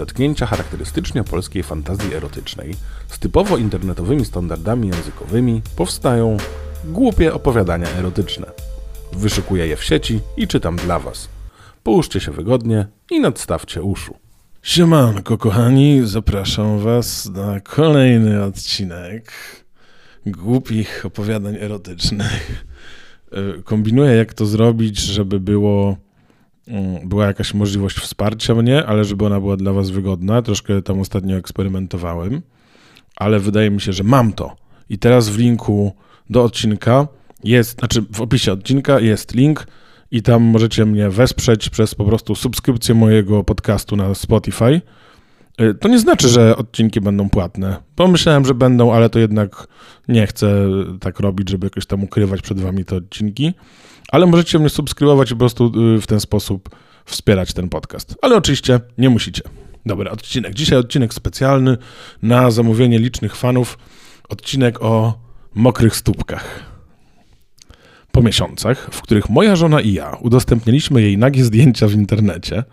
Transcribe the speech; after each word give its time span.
zetknięcia 0.00 0.46
charakterystycznie 0.46 1.24
polskiej 1.24 1.62
fantazji 1.62 2.14
erotycznej 2.14 2.74
z 3.08 3.18
typowo 3.18 3.56
internetowymi 3.56 4.24
standardami 4.24 4.88
językowymi 4.88 5.62
powstają 5.76 6.36
głupie 6.84 7.34
opowiadania 7.34 7.88
erotyczne. 7.98 8.46
Wyszukuję 9.12 9.66
je 9.66 9.76
w 9.76 9.84
sieci 9.84 10.20
i 10.36 10.48
czytam 10.48 10.76
dla 10.76 10.98
Was. 10.98 11.28
Połóżcie 11.82 12.20
się 12.20 12.32
wygodnie 12.32 12.86
i 13.10 13.20
nadstawcie 13.20 13.82
uszu. 13.82 14.16
Siemanko, 14.62 15.38
kochani, 15.38 16.00
zapraszam 16.04 16.78
Was 16.78 17.26
na 17.26 17.60
kolejny 17.60 18.44
odcinek 18.44 19.32
głupich 20.26 21.06
opowiadań 21.06 21.56
erotycznych. 21.56 22.64
E, 23.32 23.62
kombinuję, 23.62 24.14
jak 24.14 24.34
to 24.34 24.46
zrobić, 24.46 24.98
żeby 24.98 25.40
było, 25.40 25.96
była 27.04 27.26
jakaś 27.26 27.54
możliwość 27.54 27.96
wsparcia 27.96 28.54
mnie, 28.54 28.86
ale 28.86 29.04
żeby 29.04 29.26
ona 29.26 29.40
była 29.40 29.56
dla 29.56 29.72
Was 29.72 29.90
wygodna. 29.90 30.42
Troszkę 30.42 30.82
tam 30.82 31.00
ostatnio 31.00 31.36
eksperymentowałem, 31.36 32.42
ale 33.16 33.40
wydaje 33.40 33.70
mi 33.70 33.80
się, 33.80 33.92
że 33.92 34.04
mam 34.04 34.32
to. 34.32 34.56
I 34.88 34.98
teraz 34.98 35.28
w 35.28 35.38
linku 35.38 35.92
do 36.30 36.44
odcinka 36.44 37.08
jest, 37.44 37.78
znaczy 37.78 38.02
w 38.12 38.20
opisie 38.20 38.52
odcinka 38.52 39.00
jest 39.00 39.34
link 39.34 39.66
i 40.10 40.22
tam 40.22 40.42
możecie 40.42 40.86
mnie 40.86 41.10
wesprzeć 41.10 41.68
przez 41.68 41.94
po 41.94 42.04
prostu 42.04 42.34
subskrypcję 42.34 42.94
mojego 42.94 43.44
podcastu 43.44 43.96
na 43.96 44.14
Spotify. 44.14 44.80
Y, 45.60 45.74
to 45.74 45.88
nie 45.88 45.98
znaczy, 45.98 46.28
że 46.28 46.56
odcinki 46.56 47.00
będą 47.00 47.30
płatne. 47.30 47.76
Pomyślałem, 47.96 48.44
że 48.44 48.54
będą, 48.54 48.92
ale 48.92 49.10
to 49.10 49.18
jednak 49.18 49.66
nie 50.08 50.26
chcę 50.26 50.68
tak 51.00 51.20
robić, 51.20 51.48
żeby 51.48 51.66
jakoś 51.66 51.86
tam 51.86 52.04
ukrywać 52.04 52.42
przed 52.42 52.60
wami 52.60 52.84
te 52.84 52.96
odcinki. 52.96 53.54
Ale 54.12 54.26
możecie 54.26 54.58
mnie 54.58 54.68
subskrybować 54.68 55.30
i 55.30 55.34
po 55.34 55.38
prostu 55.38 55.72
y, 55.96 56.00
w 56.00 56.06
ten 56.06 56.20
sposób 56.20 56.76
wspierać 57.04 57.52
ten 57.52 57.68
podcast. 57.68 58.16
Ale 58.22 58.36
oczywiście 58.36 58.80
nie 58.98 59.10
musicie. 59.10 59.42
Dobra, 59.86 60.10
odcinek. 60.10 60.54
Dzisiaj 60.54 60.78
odcinek 60.78 61.14
specjalny 61.14 61.76
na 62.22 62.50
zamówienie 62.50 62.98
licznych 62.98 63.36
fanów. 63.36 63.78
Odcinek 64.28 64.82
o 64.82 65.18
mokrych 65.54 65.96
stópkach. 65.96 66.70
Po 68.12 68.22
miesiącach, 68.22 68.88
w 68.92 69.02
których 69.02 69.30
moja 69.30 69.56
żona 69.56 69.80
i 69.80 69.92
ja 69.92 70.16
udostępniliśmy 70.20 71.02
jej 71.02 71.18
nagie 71.18 71.44
zdjęcia 71.44 71.86
w 71.88 71.92
internecie, 71.92 72.64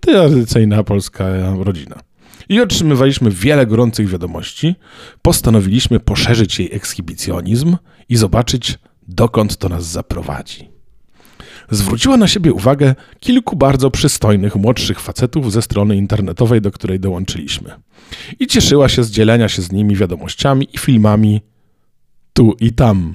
tradycyjna 0.00 0.84
polska 0.84 1.24
rodzina, 1.58 2.00
i 2.48 2.60
otrzymywaliśmy 2.60 3.30
wiele 3.30 3.66
gorących 3.66 4.08
wiadomości, 4.08 4.74
postanowiliśmy 5.22 6.00
poszerzyć 6.00 6.58
jej 6.58 6.74
ekshibicjonizm 6.74 7.76
i 8.08 8.16
zobaczyć, 8.16 8.78
dokąd 9.08 9.56
to 9.56 9.68
nas 9.68 9.86
zaprowadzi. 9.86 10.68
Zwróciła 11.70 12.16
na 12.16 12.28
siebie 12.28 12.52
uwagę 12.52 12.94
kilku 13.20 13.56
bardzo 13.56 13.90
przystojnych 13.90 14.56
młodszych 14.56 15.00
facetów 15.00 15.52
ze 15.52 15.62
strony 15.62 15.96
internetowej, 15.96 16.60
do 16.60 16.70
której 16.70 17.00
dołączyliśmy. 17.00 17.70
I 18.40 18.46
cieszyła 18.46 18.88
się 18.88 19.04
z 19.04 19.10
dzielenia 19.10 19.48
się 19.48 19.62
z 19.62 19.72
nimi 19.72 19.96
wiadomościami 19.96 20.68
i 20.72 20.78
filmami 20.78 21.40
tu 22.32 22.56
i 22.60 22.72
tam. 22.72 23.14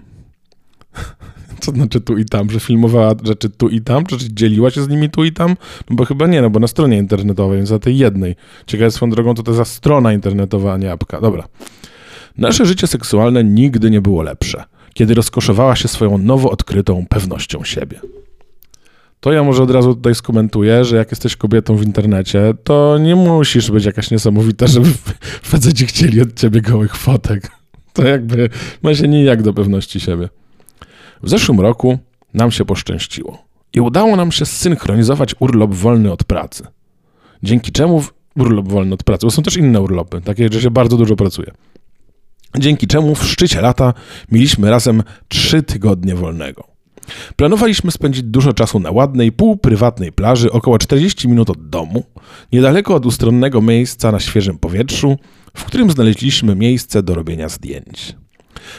Co 1.61 1.71
znaczy 1.71 2.01
tu 2.01 2.17
i 2.17 2.25
tam? 2.25 2.49
Że 2.49 2.59
filmowała 2.59 3.15
rzeczy 3.23 3.49
tu 3.49 3.69
i 3.69 3.81
tam? 3.81 4.05
Czy 4.05 4.17
dzieliła 4.19 4.71
się 4.71 4.83
z 4.83 4.87
nimi 4.87 5.09
tu 5.09 5.23
i 5.23 5.31
tam? 5.31 5.55
No 5.89 5.95
bo 5.95 6.05
chyba 6.05 6.27
nie, 6.27 6.41
no 6.41 6.49
bo 6.49 6.59
na 6.59 6.67
stronie 6.67 6.97
internetowej, 6.97 7.57
więc 7.57 7.69
za 7.69 7.79
tej 7.79 7.97
jednej. 7.97 8.35
Ciekawe 8.65 8.91
swoją 8.91 9.09
drogą, 9.09 9.33
to 9.33 9.43
to 9.43 9.53
za 9.53 9.65
strona 9.65 10.13
internetowa, 10.13 10.73
a 10.73 10.77
nie 10.77 10.91
apka. 10.91 11.21
Dobra. 11.21 11.47
Nasze 12.37 12.65
życie 12.65 12.87
seksualne 12.87 13.43
nigdy 13.43 13.91
nie 13.91 14.01
było 14.01 14.21
lepsze, 14.21 14.63
kiedy 14.93 15.13
rozkoszowała 15.13 15.75
się 15.75 15.87
swoją 15.87 16.17
nowo 16.17 16.51
odkrytą 16.51 17.05
pewnością 17.09 17.63
siebie. 17.63 17.99
To 19.19 19.31
ja 19.31 19.43
może 19.43 19.63
od 19.63 19.71
razu 19.71 19.95
tutaj 19.95 20.15
skomentuję, 20.15 20.85
że 20.85 20.97
jak 20.97 21.11
jesteś 21.11 21.35
kobietą 21.35 21.75
w 21.75 21.83
internecie, 21.83 22.53
to 22.63 22.97
nie 22.97 23.15
musisz 23.15 23.71
być 23.71 23.85
jakaś 23.85 24.11
niesamowita, 24.11 24.67
żeby 24.67 24.89
faceci 25.53 25.85
chcieli 25.85 26.21
od 26.21 26.33
ciebie 26.33 26.61
gołych 26.61 26.95
fotek. 26.95 27.51
To 27.93 28.03
jakby 28.03 28.49
ma 28.81 28.95
się 28.95 29.07
nijak 29.07 29.41
do 29.41 29.53
pewności 29.53 29.99
siebie. 29.99 30.29
W 31.23 31.29
zeszłym 31.29 31.59
roku 31.59 31.97
nam 32.33 32.51
się 32.51 32.65
poszczęściło 32.65 33.43
i 33.73 33.81
udało 33.81 34.15
nam 34.15 34.31
się 34.31 34.45
zsynchronizować 34.45 35.35
urlop 35.39 35.73
wolny 35.73 36.11
od 36.11 36.23
pracy. 36.23 36.63
Dzięki 37.43 37.71
czemu 37.71 38.03
urlop 38.35 38.67
wolny 38.67 38.93
od 38.93 39.03
pracy, 39.03 39.25
bo 39.25 39.31
są 39.31 39.43
też 39.43 39.57
inne 39.57 39.81
urlopy, 39.81 40.21
takie, 40.21 40.49
że 40.51 40.61
się 40.61 40.71
bardzo 40.71 40.97
dużo 40.97 41.15
pracuje. 41.15 41.51
Dzięki 42.57 42.87
czemu 42.87 43.15
w 43.15 43.23
szczycie 43.23 43.61
lata 43.61 43.93
mieliśmy 44.31 44.69
razem 44.69 45.03
trzy 45.27 45.63
tygodnie 45.63 46.15
wolnego. 46.15 46.63
Planowaliśmy 47.35 47.91
spędzić 47.91 48.23
dużo 48.23 48.53
czasu 48.53 48.79
na 48.79 48.91
ładnej, 48.91 49.31
półprywatnej 49.31 50.11
plaży, 50.11 50.51
około 50.51 50.77
40 50.77 51.27
minut 51.27 51.49
od 51.49 51.69
domu, 51.69 52.03
niedaleko 52.51 52.95
od 52.95 53.05
ustronnego 53.05 53.61
miejsca 53.61 54.11
na 54.11 54.19
świeżym 54.19 54.57
powietrzu, 54.57 55.17
w 55.57 55.63
którym 55.63 55.91
znaleźliśmy 55.91 56.55
miejsce 56.55 57.03
do 57.03 57.15
robienia 57.15 57.49
zdjęć. 57.49 58.15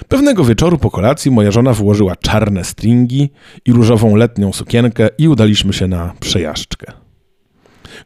Pewnego 0.09 0.45
wieczoru 0.45 0.79
po 0.79 0.91
kolacji 0.91 1.31
moja 1.31 1.51
żona 1.51 1.73
wyłożyła 1.73 2.17
czarne 2.17 2.65
stringi 2.65 3.31
i 3.65 3.73
różową 3.73 4.17
letnią 4.17 4.53
sukienkę 4.53 5.09
i 5.19 5.29
udaliśmy 5.29 5.73
się 5.73 5.89
na 5.89 6.15
przejażdżkę. 6.21 6.93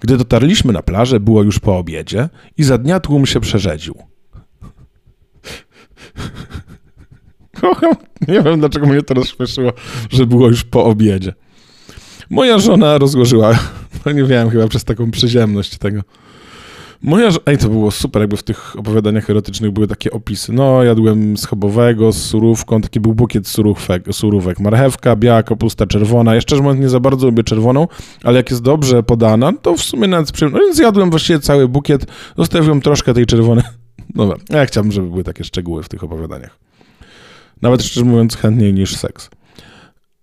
Gdy 0.01 0.17
dotarliśmy 0.17 0.73
na 0.73 0.83
plażę, 0.83 1.21
było 1.21 1.43
już 1.43 1.59
po 1.59 1.79
obiedzie 1.79 2.29
i 2.59 2.65
za 2.65 2.79
dnia 2.79 3.01
tłum 3.01 3.27
się 3.27 3.41
przerzedził. 3.41 3.95
Kocham, 7.61 7.95
nie 8.29 8.43
wiem 8.43 8.61
dlaczego 8.61 8.87
mnie 8.87 9.03
to 9.03 9.15
rozśmieszyło, 9.15 9.73
że 10.11 10.27
było 10.27 10.49
już 10.49 10.65
po 10.65 10.85
obiedzie. 10.85 11.33
Moja 12.31 12.59
żona 12.59 12.99
rozłożyła, 12.99 13.59
no 14.07 14.13
nie 14.13 14.25
wiem, 14.25 14.51
chyba 14.51 14.69
przez 14.69 14.85
taką 14.85 15.11
przyziemność 15.11 15.79
tego 15.79 16.03
Moja, 17.03 17.31
ej, 17.47 17.59
to 17.59 17.69
było 17.69 17.91
super, 17.91 18.23
jakby 18.23 18.37
w 18.37 18.43
tych 18.43 18.77
opowiadaniach 18.79 19.31
erotycznych 19.31 19.71
były 19.71 19.87
takie 19.87 20.11
opisy. 20.11 20.53
No, 20.53 20.85
jadłem 20.85 21.37
schabowego 21.37 22.13
z 22.13 22.23
surówką, 22.23 22.81
taki 22.81 23.01
był 23.01 23.15
bukiet 23.15 23.49
surówek, 23.49 24.05
surówek. 24.13 24.61
Marchewka, 24.61 25.17
biała 25.17 25.43
kapusta, 25.43 25.87
czerwona. 25.87 26.35
Ja 26.35 26.41
szczerze 26.41 26.63
nie 26.63 26.89
za 26.89 27.01
bardzo 27.01 27.27
lubię 27.27 27.43
czerwoną, 27.43 27.89
ale 28.25 28.37
jak 28.37 28.51
jest 28.51 28.63
dobrze 28.63 29.03
podana, 29.03 29.53
to 29.63 29.75
w 29.75 29.81
sumie 29.81 30.09
nawet 30.09 30.33
przyjemno. 30.33 30.59
No 30.59 30.65
więc 30.65 30.77
zjadłem 30.77 31.11
właściwie 31.11 31.41
cały 31.41 31.69
bukiet, 31.69 32.07
zostawiłem 32.39 32.81
troszkę 32.81 33.15
tej 33.15 33.27
czerwonej. 33.27 33.65
Dobra, 34.15 34.37
ja 34.51 34.67
chciałbym, 34.67 34.93
żeby 34.93 35.11
były 35.11 35.25
takie 35.25 35.45
szczegóły 35.45 35.83
w 35.83 35.89
tych 35.89 36.05
opowiadaniach. 36.05 36.59
Nawet 37.63 37.83
szczerze 37.83 38.07
mówiąc 38.07 38.37
chętniej 38.37 38.75
niż 38.75 38.97
seks. 38.97 39.31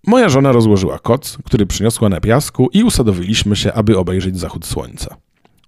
Moja 0.06 0.28
żona 0.28 0.52
rozłożyła 0.52 0.98
koc, 0.98 1.38
który 1.44 1.66
przyniosła 1.66 2.08
na 2.08 2.20
piasku 2.20 2.68
i 2.72 2.84
usadowiliśmy 2.84 3.56
się, 3.56 3.72
aby 3.72 3.98
obejrzeć 3.98 4.38
zachód 4.38 4.66
słońca. 4.66 5.16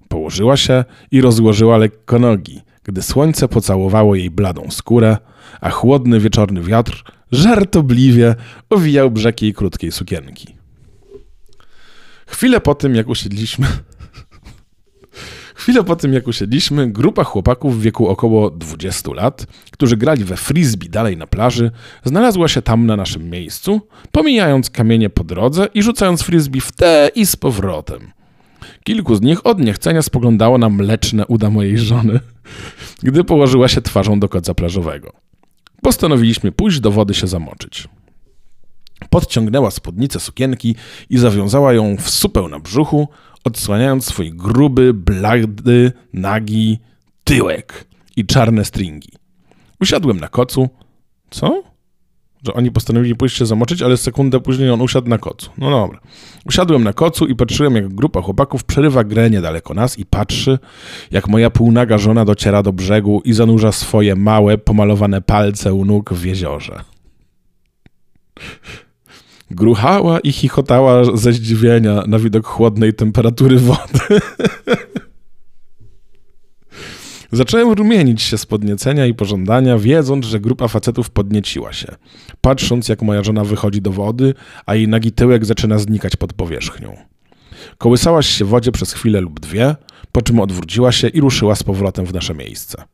Położyła 0.09 0.57
się 0.57 0.85
i 1.11 1.21
rozłożyła 1.21 1.77
lekko 1.77 2.19
nogi, 2.19 2.61
gdy 2.85 3.03
słońce 3.03 3.49
pocałowało 3.49 4.15
jej 4.15 4.31
bladą 4.31 4.71
skórę, 4.71 5.17
a 5.61 5.71
chłodny 5.71 6.21
wieczorny 6.21 6.63
wiatr 6.63 7.05
żartobliwie 7.33 8.35
owijał 8.71 9.11
brzeg 9.11 9.43
jej 9.43 9.55
krótkiej 9.55 9.93
sukienki. 9.93 10.57
Chwilę 12.27 12.61
po 12.61 12.75
tym, 12.75 12.95
jak 12.95 13.09
usiedliśmy. 13.09 13.67
Chwilę 15.57 15.85
po 15.85 15.97
tym, 15.97 16.13
jak 16.13 16.29
usiedliśmy, 16.29 16.91
grupa 16.91 17.25
chłopaków 17.25 17.79
w 17.79 17.81
wieku 17.81 18.09
około 18.09 18.51
20 18.51 19.13
lat, 19.15 19.47
którzy 19.71 19.97
grali 19.97 20.25
we 20.25 20.37
frisbee 20.37 20.89
dalej 20.89 21.17
na 21.17 21.27
plaży, 21.27 21.71
znalazła 22.05 22.49
się 22.49 22.63
tam 22.63 22.87
na 22.87 22.97
naszym 22.97 23.31
miejscu, 23.31 23.81
pomijając 24.13 24.71
kamienie 24.71 25.11
po 25.11 25.25
drodze 25.25 25.69
i 25.75 25.83
rzucając 25.83 26.23
frisbee 26.23 26.61
w 26.61 26.73
te 26.73 27.11
i 27.15 27.27
z 27.27 27.37
powrotem. 27.37 28.13
Kilku 28.85 29.15
z 29.15 29.21
nich 29.21 29.47
od 29.47 29.61
niechcenia 29.61 30.03
spoglądało 30.03 30.59
na 30.59 30.69
mleczne 30.69 31.27
uda 31.27 31.51
mojej 31.51 31.79
żony, 31.79 32.21
gdy 33.03 33.25
położyła 33.25 33.69
się 33.69 33.83
twarzą 33.83 34.21
do 34.21 34.29
koca 34.29 34.55
plażowego. 34.55 35.13
Postanowiliśmy 35.83 36.53
pójść 36.53 36.81
do 36.81 36.91
wody 36.91 37.15
się 37.15 37.27
zamoczyć. 37.27 37.89
Podciągnęła 39.11 39.71
spódnicę 39.71 40.21
sukienki 40.21 40.75
i 41.11 41.19
zawiązała 41.19 41.73
ją 41.73 41.97
w 41.97 42.11
supę 42.11 42.43
na 42.43 42.61
brzuchu, 42.61 43.09
odsłaniając 43.47 44.05
swój 44.05 44.31
gruby, 44.31 44.95
blady, 44.95 45.93
nagi 46.13 46.79
tyłek 47.25 47.87
i 48.17 48.27
czarne 48.27 48.65
stringi. 48.65 49.09
Usiadłem 49.81 50.21
na 50.21 50.29
kocu. 50.29 50.69
Co? 51.31 51.63
że 52.47 52.55
oni 52.55 52.71
postanowili 52.71 53.15
pójść 53.17 53.37
się 53.37 53.47
zamoczyć, 53.47 53.83
ale 53.83 53.97
sekundę 53.97 54.41
później 54.41 54.71
on 54.71 54.81
usiadł 54.81 55.09
na 55.09 55.19
kocu. 55.19 55.51
No 55.59 55.71
dobra. 55.71 56.01
Usiadłem 56.45 56.85
na 56.85 56.93
kocu 56.93 57.27
i 57.27 57.35
patrzyłem, 57.35 57.77
jak 57.77 57.95
grupa 57.95 58.23
chłopaków 58.23 58.65
przerywa 58.65 59.05
grę 59.05 59.31
niedaleko 59.31 59.75
nas 59.75 59.99
i 59.99 60.07
patrzy, 60.07 60.59
jak 61.11 61.29
moja 61.29 61.51
półnaga 61.51 61.99
żona 61.99 62.25
dociera 62.25 62.63
do 62.63 62.73
brzegu 62.73 63.23
i 63.25 63.33
zanurza 63.33 63.73
swoje 63.73 64.17
małe, 64.17 64.59
pomalowane 64.59 65.23
palce 65.23 65.75
u 65.75 65.85
nóg 65.85 66.13
w 66.13 66.25
jeziorze. 66.25 66.85
Gruchała 69.51 70.21
i 70.21 70.33
chichotała 70.33 71.17
ze 71.17 71.33
zdziwienia 71.33 72.03
na 72.07 72.19
widok 72.19 72.47
chłodnej 72.47 72.95
temperatury 72.95 73.59
wody. 73.59 74.01
Zacząłem 77.33 77.73
rumienić 77.73 78.23
się 78.23 78.39
z 78.39 78.47
podniecenia 78.47 79.07
i 79.07 79.15
pożądania, 79.15 79.79
wiedząc, 79.79 80.27
że 80.27 80.41
grupa 80.41 80.69
facetów 80.69 81.11
podnieciła 81.11 81.73
się. 81.73 81.87
Patrząc, 82.41 82.89
jak 82.89 83.03
moja 83.03 83.25
żona 83.25 83.45
wychodzi 83.45 83.83
do 83.83 83.91
wody, 83.91 84.35
a 84.67 84.75
jej 84.75 84.89
nagi 84.89 85.13
tyłek 85.13 85.45
zaczyna 85.45 85.79
znikać 85.79 86.17
pod 86.17 86.33
powierzchnią. 86.33 86.97
Kołysałaś 87.79 88.27
się 88.27 88.45
w 88.45 88.49
wodzie 88.49 88.73
przez 88.73 88.93
chwilę 88.93 89.21
lub 89.21 89.41
dwie, 89.41 89.77
po 90.13 90.23
czym 90.23 90.41
odwróciła 90.41 90.93
się 90.93 91.09
i 91.09 91.21
ruszyła 91.21 91.55
z 91.55 91.63
powrotem 91.63 92.07
w 92.07 92.15
nasze 92.15 92.35
miejsce. 92.35 92.85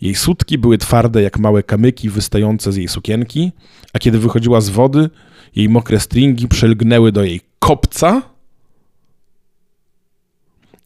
Jej 0.00 0.14
sutki 0.14 0.58
były 0.58 0.78
twarde 0.78 1.22
jak 1.22 1.38
małe 1.38 1.62
kamyki 1.62 2.10
wystające 2.10 2.72
z 2.72 2.76
jej 2.76 2.88
sukienki, 2.88 3.52
a 3.92 3.98
kiedy 3.98 4.18
wychodziła 4.18 4.60
z 4.60 4.68
wody, 4.68 5.10
jej 5.56 5.68
mokre 5.68 6.00
stringi 6.00 6.48
przelgnęły 6.48 7.12
do 7.12 7.24
jej 7.24 7.40
kopca, 7.58 8.22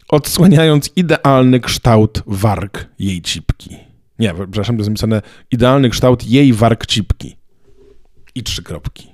odsłaniając 0.09 0.91
idealny 0.97 1.61
kształt 1.61 2.23
warg 2.27 2.87
jej 2.99 3.23
cipki. 3.23 3.77
Nie, 4.19 4.35
przepraszam, 4.35 4.77
to 4.77 4.81
jest 4.81 4.91
napisane 4.91 5.23
idealny 5.51 5.91
kształt 5.91 6.25
jej 6.25 6.53
warg 6.53 6.87
cipki. 6.87 7.37
I 8.35 8.43
trzy 8.43 8.63
kropki. 8.63 9.09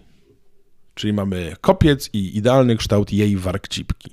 Czyli 0.94 1.12
mamy 1.12 1.56
kopiec 1.60 2.10
i 2.12 2.36
idealny 2.36 2.76
kształt 2.76 3.12
jej 3.12 3.36
warg 3.36 3.68
cipki. 3.68 4.10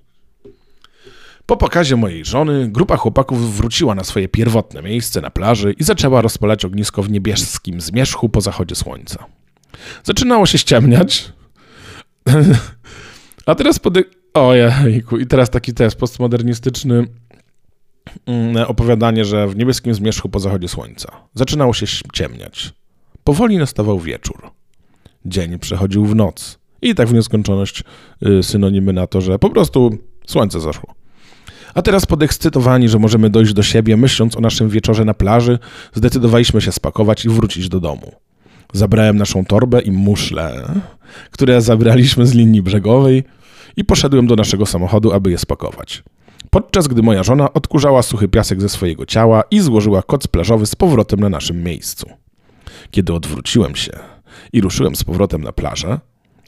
Po 1.46 1.58
pokazie 1.58 1.96
mojej 1.96 2.26
żony, 2.26 2.70
grupa 2.70 2.98
chłopaków 2.98 3.56
wróciła 3.56 3.96
na 3.96 4.04
swoje 4.04 4.28
pierwotne 4.28 4.82
miejsce 4.82 5.22
na 5.22 5.30
plaży 5.30 5.74
i 5.80 5.84
zaczęła 5.84 6.22
rozpalać 6.22 6.66
ognisko 6.66 7.04
w 7.04 7.10
niebieskim 7.10 7.82
zmierzchu 7.82 8.30
po 8.30 8.42
zachodzie 8.42 8.76
słońca. 8.76 9.26
Zaczynało 10.04 10.46
się 10.46 10.58
ściemniać, 10.58 11.34
a 13.46 13.56
teraz 13.56 13.80
pody... 13.80 14.04
Ojejku, 14.34 15.18
i 15.18 15.28
teraz 15.28 15.50
taki 15.50 15.74
test 15.74 15.96
postmodernistyczny 15.96 17.08
mm, 18.26 18.66
opowiadanie, 18.68 19.26
że 19.26 19.48
w 19.48 19.56
niebieskim 19.56 19.94
zmierzchu 19.94 20.30
po 20.30 20.40
zachodzie 20.40 20.68
słońca. 20.68 21.12
Zaczynało 21.34 21.74
się 21.74 21.86
ciemniać. 22.14 22.74
Powoli 23.24 23.58
nastawał 23.58 24.00
wieczór. 24.00 24.52
Dzień 25.26 25.60
przechodził 25.60 26.06
w 26.06 26.16
noc. 26.16 26.60
I 26.82 26.96
tak 26.96 27.08
w 27.08 27.14
nieskończoność 27.14 27.84
y, 28.26 28.44
synonimy 28.44 28.94
na 28.94 29.08
to, 29.08 29.22
że 29.22 29.40
po 29.40 29.50
prostu 29.50 29.98
słońce 30.28 30.60
zaszło. 30.60 30.96
A 31.74 31.82
teraz 31.82 32.06
podekscytowani, 32.06 32.90
że 32.90 33.00
możemy 33.00 33.30
dojść 33.30 33.54
do 33.54 33.64
siebie, 33.64 33.98
myśląc 33.98 34.38
o 34.38 34.42
naszym 34.42 34.70
wieczorze 34.70 35.06
na 35.06 35.14
plaży, 35.14 35.60
zdecydowaliśmy 35.94 36.62
się 36.62 36.72
spakować 36.72 37.26
i 37.26 37.30
wrócić 37.30 37.70
do 37.70 37.80
domu. 37.80 38.12
Zabrałem 38.74 39.18
naszą 39.18 39.46
torbę 39.46 39.82
i 39.82 39.92
muszle, 39.92 40.74
które 41.32 41.62
zabraliśmy 41.62 42.26
z 42.26 42.34
linii 42.34 42.62
brzegowej 42.62 43.24
i 43.78 43.86
poszedłem 43.86 44.28
do 44.28 44.36
naszego 44.36 44.66
samochodu, 44.66 45.14
aby 45.14 45.32
je 45.32 45.38
spakować. 45.38 46.04
Podczas 46.50 46.88
gdy 46.88 47.02
moja 47.02 47.24
żona 47.24 47.54
odkurzała 47.54 48.02
suchy 48.02 48.28
piasek 48.28 48.62
ze 48.62 48.70
swojego 48.70 49.06
ciała 49.06 49.44
i 49.52 49.60
złożyła 49.60 50.02
koc 50.02 50.28
plażowy 50.28 50.66
z 50.66 50.76
powrotem 50.76 51.20
na 51.20 51.30
naszym 51.30 51.64
miejscu. 51.64 52.10
Kiedy 52.92 53.14
odwróciłem 53.14 53.76
się 53.76 53.92
i 54.54 54.62
ruszyłem 54.62 54.96
z 54.96 55.04
powrotem 55.04 55.44
na 55.44 55.52
plażę, 55.52 56.00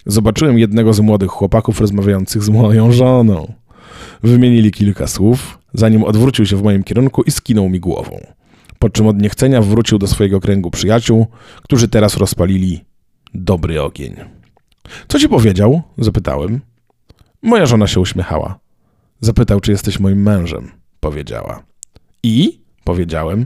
zobaczyłem 0.06 0.60
jednego 0.60 0.94
z 0.94 1.00
młodych 1.00 1.30
chłopaków 1.32 1.82
rozmawiających 1.82 2.44
z 2.44 2.50
moją 2.50 2.92
żoną. 2.92 3.54
Wymienili 4.24 4.72
kilka 4.72 5.08
słów, 5.08 5.60
zanim 5.74 6.04
odwrócił 6.04 6.46
się 6.46 6.56
w 6.56 6.64
moim 6.64 6.84
kierunku 6.84 7.24
i 7.24 7.32
skinął 7.32 7.70
mi 7.70 7.80
głową. 7.80 8.20
Po 8.84 8.90
czym 8.90 9.08
od 9.08 9.22
niechcenia 9.22 9.62
wrócił 9.62 9.98
do 9.98 10.08
swojego 10.08 10.40
kręgu 10.40 10.72
przyjaciół, 10.72 11.28
którzy 11.62 11.88
teraz 11.88 12.18
rozpalili 12.18 12.86
dobry 13.34 13.82
ogień. 13.82 14.16
Co 15.08 15.20
ci 15.20 15.30
powiedział? 15.30 15.82
zapytałem. 15.98 16.62
Moja 17.42 17.66
żona 17.66 17.88
się 17.88 18.00
uśmiechała. 18.00 18.60
Zapytał, 19.22 19.60
czy 19.60 19.72
jesteś 19.72 20.00
moim 20.00 20.22
mężem, 20.22 20.72
powiedziała. 21.00 21.64
I? 22.24 22.62
powiedziałem. 22.84 23.46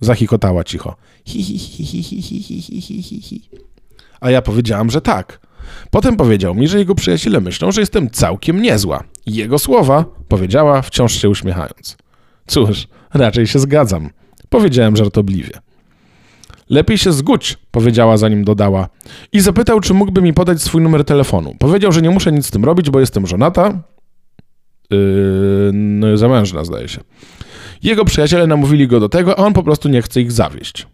Zachikotała 0.00 0.64
cicho. 0.64 0.96
Hi, 1.24 1.42
hi, 1.42 1.58
hi, 1.58 2.02
hi, 2.02 2.02
hi, 2.02 3.02
hi, 3.02 3.22
hi. 3.22 3.50
A 4.20 4.30
ja 4.30 4.42
powiedziałam, 4.42 4.90
że 4.90 5.00
tak. 5.00 5.40
Potem 5.90 6.16
powiedział 6.16 6.54
mi, 6.54 6.68
że 6.68 6.78
jego 6.78 6.94
przyjaciele 6.94 7.40
myślą, 7.40 7.72
że 7.72 7.80
jestem 7.80 8.10
całkiem 8.10 8.62
niezła. 8.62 9.04
Jego 9.26 9.58
słowa 9.58 10.04
powiedziała, 10.28 10.82
wciąż 10.82 11.12
się 11.12 11.28
uśmiechając. 11.28 11.96
Cóż, 12.46 12.88
raczej 13.12 13.46
się 13.46 13.58
zgadzam. 13.58 14.10
Powiedziałem 14.54 14.96
żartobliwie. 14.96 15.50
Lepiej 16.70 16.98
się 16.98 17.12
zgódź, 17.12 17.58
powiedziała 17.70 18.16
zanim 18.16 18.44
dodała. 18.44 18.88
I 19.32 19.40
zapytał, 19.40 19.80
czy 19.80 19.94
mógłby 19.94 20.22
mi 20.22 20.32
podać 20.32 20.62
swój 20.62 20.82
numer 20.82 21.04
telefonu. 21.04 21.54
Powiedział, 21.58 21.92
że 21.92 22.02
nie 22.02 22.10
muszę 22.10 22.32
nic 22.32 22.46
z 22.46 22.50
tym 22.50 22.64
robić, 22.64 22.90
bo 22.90 23.00
jestem 23.00 23.26
żonata. 23.26 23.82
Yy, 24.90 25.70
no, 25.72 26.16
zamężna, 26.16 26.64
zdaje 26.64 26.88
się. 26.88 27.00
Jego 27.82 28.04
przyjaciele 28.04 28.46
namówili 28.46 28.88
go 28.88 29.00
do 29.00 29.08
tego, 29.08 29.38
a 29.38 29.42
on 29.42 29.52
po 29.52 29.62
prostu 29.62 29.88
nie 29.88 30.02
chce 30.02 30.20
ich 30.20 30.32
zawieść. 30.32 30.86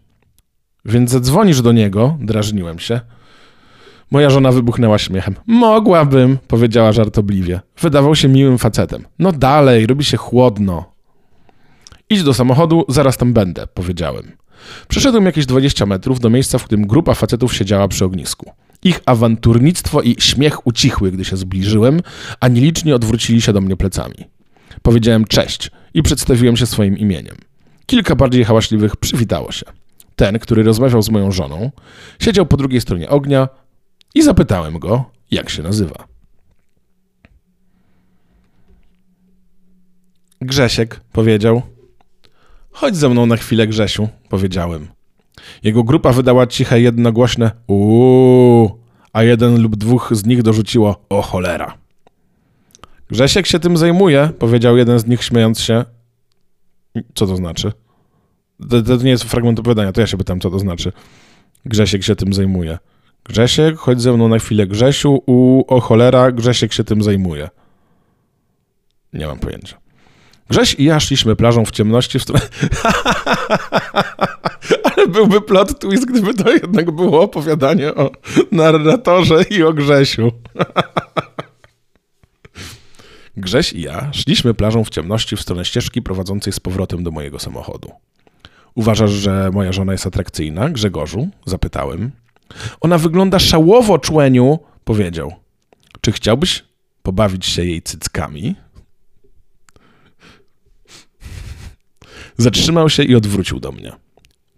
Więc 0.85 1.11
zadzwonisz 1.11 1.61
do 1.61 1.71
niego, 1.71 2.17
drażniłem 2.19 2.79
się. 2.79 3.01
Moja 4.11 4.29
żona 4.29 4.51
wybuchnęła 4.51 4.97
śmiechem. 4.97 5.35
Mogłabym, 5.47 6.37
powiedziała 6.47 6.91
żartobliwie. 6.91 7.59
Wydawał 7.81 8.15
się 8.15 8.27
miłym 8.27 8.57
facetem. 8.57 9.05
No 9.19 9.31
dalej, 9.31 9.87
robi 9.87 10.03
się 10.03 10.17
chłodno. 10.17 10.90
Idź 12.11 12.23
do 12.23 12.33
samochodu, 12.33 12.85
zaraz 12.89 13.17
tam 13.17 13.33
będę, 13.33 13.67
powiedziałem. 13.67 14.31
Przeszedłem 14.87 15.25
jakieś 15.25 15.45
20 15.45 15.85
metrów 15.85 16.19
do 16.19 16.29
miejsca, 16.29 16.57
w 16.57 16.63
którym 16.63 16.87
grupa 16.87 17.13
facetów 17.13 17.55
siedziała 17.55 17.87
przy 17.87 18.05
ognisku. 18.05 18.51
Ich 18.83 18.99
awanturnictwo 19.05 20.01
i 20.01 20.15
śmiech 20.19 20.67
ucichły, 20.67 21.11
gdy 21.11 21.25
się 21.25 21.37
zbliżyłem, 21.37 22.01
a 22.39 22.47
nielicznie 22.47 22.95
odwrócili 22.95 23.41
się 23.41 23.53
do 23.53 23.61
mnie 23.61 23.77
plecami. 23.77 24.15
Powiedziałem 24.81 25.25
cześć 25.25 25.71
i 25.93 26.03
przedstawiłem 26.03 26.57
się 26.57 26.65
swoim 26.65 26.97
imieniem. 26.97 27.35
Kilka 27.85 28.15
bardziej 28.15 28.43
hałaśliwych 28.43 28.95
przywitało 28.95 29.51
się. 29.51 29.65
Ten, 30.15 30.39
który 30.39 30.63
rozmawiał 30.63 31.01
z 31.01 31.09
moją 31.09 31.31
żoną, 31.31 31.71
siedział 32.19 32.45
po 32.45 32.57
drugiej 32.57 32.81
stronie 32.81 33.09
ognia 33.09 33.49
i 34.15 34.21
zapytałem 34.21 34.79
go, 34.79 35.05
jak 35.31 35.49
się 35.49 35.63
nazywa. 35.63 36.07
Grzesiek, 40.41 40.99
powiedział. 41.11 41.61
Chodź 42.81 42.95
ze 42.95 43.09
mną 43.09 43.25
na 43.25 43.37
chwilę, 43.37 43.67
Grzesiu, 43.67 44.09
powiedziałem. 44.29 44.87
Jego 45.63 45.83
grupa 45.83 46.11
wydała 46.11 46.47
ciche, 46.47 46.81
jednogłośne 46.81 47.51
uuu, 47.67 48.79
a 49.13 49.23
jeden 49.23 49.61
lub 49.61 49.75
dwóch 49.75 50.09
z 50.11 50.25
nich 50.25 50.43
dorzuciło 50.43 51.05
o 51.09 51.21
cholera. 51.21 51.77
Grzesiek 53.09 53.47
się 53.47 53.59
tym 53.59 53.77
zajmuje, 53.77 54.29
powiedział 54.39 54.77
jeden 54.77 54.99
z 54.99 55.05
nich, 55.05 55.23
śmiejąc 55.23 55.59
się. 55.59 55.85
Co 57.15 57.27
to 57.27 57.35
znaczy? 57.35 57.71
To, 58.69 58.81
to 58.81 58.95
nie 58.95 59.09
jest 59.09 59.23
fragment 59.23 59.59
opowiadania, 59.59 59.91
to 59.91 60.01
ja 60.01 60.07
się 60.07 60.17
pytam, 60.17 60.39
co 60.39 60.49
to 60.49 60.59
znaczy. 60.59 60.91
Grzesiek 61.65 62.03
się 62.03 62.15
tym 62.15 62.33
zajmuje. 62.33 62.77
Grzesiek, 63.23 63.77
chodź 63.77 64.01
ze 64.01 64.13
mną 64.13 64.27
na 64.27 64.39
chwilę. 64.39 64.67
Grzesiu, 64.67 65.23
u, 65.25 65.63
o 65.67 65.79
cholera, 65.79 66.31
Grzesiek 66.31 66.73
się 66.73 66.83
tym 66.83 67.03
zajmuje. 67.03 67.49
Nie 69.13 69.27
mam 69.27 69.39
pojęcia. 69.39 69.80
Grześ 70.51 70.75
i 70.79 70.83
ja 70.83 70.99
szliśmy 70.99 71.35
plażą 71.35 71.65
w 71.65 71.71
ciemności 71.71 72.19
w 72.19 72.23
stronę... 72.23 72.41
Ale 74.83 75.07
byłby 75.07 75.41
plot 75.41 75.79
twist, 75.79 76.05
gdyby 76.05 76.33
to 76.33 76.51
jednak 76.51 76.91
było 76.91 77.21
opowiadanie 77.21 77.95
o 77.95 78.11
narratorze 78.51 79.43
i 79.49 79.63
o 79.63 79.73
Grzesiu. 79.73 80.31
Grześ 83.37 83.73
i 83.73 83.81
ja 83.81 84.13
szliśmy 84.13 84.53
plażą 84.53 84.83
w 84.83 84.89
ciemności 84.89 85.35
w 85.35 85.41
stronę 85.41 85.65
ścieżki 85.65 86.01
prowadzącej 86.01 86.53
z 86.53 86.59
powrotem 86.59 87.03
do 87.03 87.11
mojego 87.11 87.39
samochodu. 87.39 87.91
Uważasz, 88.75 89.11
że 89.11 89.49
moja 89.53 89.71
żona 89.71 89.91
jest 89.91 90.07
atrakcyjna, 90.07 90.69
Grzegorzu? 90.69 91.27
Zapytałem. 91.45 92.11
Ona 92.81 92.97
wygląda 92.97 93.39
szałowo, 93.39 93.99
człeniu, 93.99 94.59
powiedział. 94.83 95.33
Czy 96.01 96.11
chciałbyś 96.11 96.63
pobawić 97.03 97.45
się 97.45 97.65
jej 97.65 97.81
cyckami? 97.81 98.55
Zatrzymał 102.41 102.89
się 102.89 103.03
i 103.03 103.15
odwrócił 103.15 103.59
do 103.59 103.71
mnie. 103.71 103.91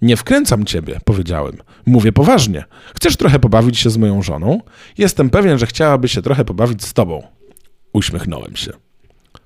Nie 0.02 0.18
wkręcam 0.18 0.66
ciebie, 0.66 1.00
powiedziałem. 1.06 1.58
Mówię 1.86 2.12
poważnie. 2.12 2.64
Chcesz 2.96 3.18
trochę 3.18 3.40
pobawić 3.40 3.80
się 3.80 3.90
z 3.90 3.98
moją 3.98 4.22
żoną? 4.22 4.60
Jestem 4.98 5.30
pewien, 5.30 5.58
że 5.58 5.66
chciałaby 5.66 6.08
się 6.08 6.22
trochę 6.22 6.46
pobawić 6.46 6.86
z 6.86 6.94
tobą. 6.94 7.28
Uśmiechnąłem 7.94 8.56
się. 8.56 8.72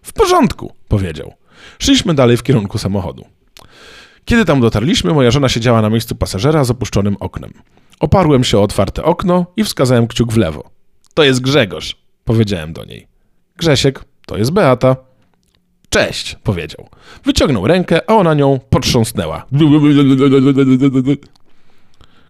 W 0.02 0.14
porządku, 0.14 0.74
powiedział. 0.88 1.34
Szliśmy 1.80 2.14
dalej 2.14 2.38
w 2.38 2.44
kierunku 2.44 2.78
samochodu. 2.78 3.26
Kiedy 4.26 4.46
tam 4.46 4.62
dotarliśmy, 4.62 5.14
moja 5.14 5.32
żona 5.32 5.50
siedziała 5.50 5.82
na 5.82 5.90
miejscu 5.90 6.16
pasażera 6.16 6.64
z 6.64 6.72
opuszczonym 6.72 7.18
oknem. 7.20 7.54
Oparłem 8.00 8.44
się 8.44 8.58
o 8.58 8.64
otwarte 8.64 9.04
okno 9.04 9.46
i 9.56 9.64
wskazałem 9.64 10.08
kciuk 10.08 10.34
w 10.34 10.38
lewo. 10.38 10.70
To 11.14 11.24
jest 11.24 11.42
Grzegorz, 11.42 11.98
powiedziałem 12.26 12.74
do 12.74 12.86
niej. 12.86 13.08
Grzesiek, 13.58 14.04
to 14.26 14.38
jest 14.38 14.52
Beata. 14.52 15.07
Cześć, 15.90 16.36
powiedział. 16.44 16.90
Wyciągnął 17.26 17.68
rękę, 17.68 18.10
a 18.10 18.16
ona 18.16 18.34
nią 18.34 18.60
potrząsnęła. 18.70 19.46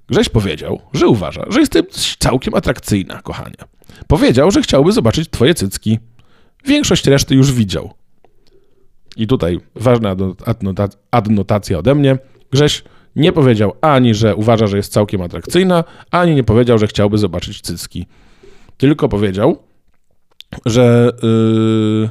Grześ 0.09 0.29
powiedział, 0.29 0.81
że 0.93 1.07
uważa, 1.07 1.45
że 1.49 1.59
jesteś 1.59 2.15
całkiem 2.19 2.55
atrakcyjna, 2.55 3.21
kochanie. 3.21 3.55
Powiedział, 4.07 4.51
że 4.51 4.61
chciałby 4.61 4.91
zobaczyć 4.91 5.29
twoje 5.29 5.53
cycki. 5.53 5.99
Większość 6.65 7.07
reszty 7.07 7.35
już 7.35 7.51
widział. 7.51 7.93
I 9.17 9.27
tutaj 9.27 9.59
ważna 9.75 10.15
adnotacja 11.11 11.77
ode 11.77 11.95
mnie. 11.95 12.17
Grześ 12.51 12.83
nie 13.15 13.31
powiedział 13.31 13.73
ani, 13.81 14.13
że 14.13 14.35
uważa, 14.35 14.67
że 14.67 14.77
jest 14.77 14.93
całkiem 14.93 15.21
atrakcyjna, 15.21 15.83
ani 16.11 16.35
nie 16.35 16.43
powiedział, 16.43 16.77
że 16.77 16.87
chciałby 16.87 17.17
zobaczyć 17.17 17.61
cycki. 17.61 18.05
Tylko 18.77 19.09
powiedział, 19.09 19.63
że, 20.65 21.11
yy, 21.23 22.09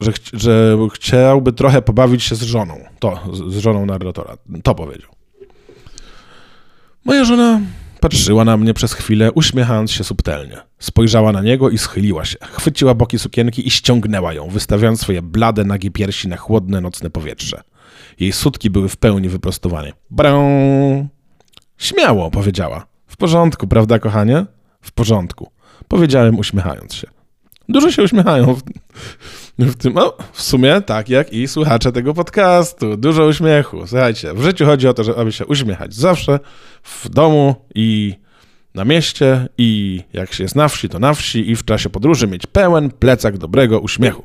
że, 0.00 0.12
ch- 0.12 0.30
że 0.32 0.76
chciałby 0.94 1.52
trochę 1.52 1.82
pobawić 1.82 2.22
się 2.22 2.34
z 2.34 2.42
żoną. 2.42 2.80
To, 2.98 3.20
z, 3.32 3.58
żoną 3.58 3.86
narratora. 3.86 4.36
To 4.62 4.74
powiedział. 4.74 5.10
Moja 7.04 7.24
żona 7.24 7.60
patrzyła 8.00 8.44
na 8.44 8.56
mnie 8.56 8.74
przez 8.74 8.92
chwilę, 8.92 9.32
uśmiechając 9.32 9.92
się 9.92 10.04
subtelnie. 10.04 10.56
Spojrzała 10.78 11.32
na 11.32 11.42
niego 11.42 11.70
i 11.70 11.78
schyliła 11.78 12.24
się. 12.24 12.36
Chwyciła 12.40 12.94
boki 12.94 13.18
sukienki 13.18 13.66
i 13.66 13.70
ściągnęła 13.70 14.32
ją, 14.32 14.48
wystawiając 14.48 15.00
swoje 15.00 15.22
blade, 15.22 15.64
nagie 15.64 15.90
piersi 15.90 16.28
na 16.28 16.36
chłodne, 16.36 16.80
nocne 16.80 17.10
powietrze. 17.10 17.62
Jej 18.20 18.32
sutki 18.32 18.70
były 18.70 18.88
w 18.88 18.96
pełni 18.96 19.28
wyprostowane. 19.28 19.92
Brę! 20.10 21.08
Śmiało, 21.78 22.30
powiedziała. 22.30 22.86
W 23.06 23.16
porządku, 23.16 23.66
prawda, 23.66 23.98
kochanie? 23.98 24.46
W 24.80 24.92
porządku. 24.92 25.50
Powiedziałem, 25.88 26.38
uśmiechając 26.38 26.94
się. 26.94 27.06
Dużo 27.68 27.90
się 27.90 28.02
uśmiechają 28.02 28.56
w, 29.58 29.74
tym. 29.74 29.96
O, 29.96 30.16
w 30.32 30.42
sumie 30.42 30.80
tak 30.80 31.08
jak 31.08 31.32
i 31.32 31.48
słuchacze 31.48 31.92
tego 31.92 32.14
podcastu. 32.14 32.96
Dużo 32.96 33.26
uśmiechu. 33.26 33.86
Słuchajcie, 33.86 34.34
w 34.34 34.42
życiu 34.42 34.66
chodzi 34.66 34.88
o 34.88 34.94
to, 34.94 35.04
żeby 35.04 35.32
się 35.32 35.46
uśmiechać 35.46 35.94
zawsze 35.94 36.40
w 36.82 37.08
domu 37.08 37.54
i 37.74 38.14
na 38.74 38.84
mieście, 38.84 39.48
i 39.58 40.02
jak 40.12 40.32
się 40.32 40.42
jest 40.42 40.56
na 40.56 40.68
wsi, 40.68 40.88
to 40.88 40.98
na 40.98 41.14
wsi, 41.14 41.50
i 41.50 41.56
w 41.56 41.64
czasie 41.64 41.90
podróży 41.90 42.26
mieć 42.26 42.46
pełen 42.46 42.90
plecak 42.90 43.38
dobrego 43.38 43.80
uśmiechu. 43.80 44.24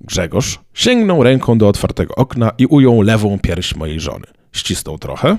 Grzegorz 0.00 0.58
sięgnął 0.74 1.22
ręką 1.22 1.58
do 1.58 1.68
otwartego 1.68 2.14
okna 2.14 2.50
i 2.58 2.66
ujął 2.66 3.02
lewą 3.02 3.38
pierś 3.38 3.74
mojej 3.74 4.00
żony. 4.00 4.26
Ścisnął 4.52 4.98
trochę 4.98 5.38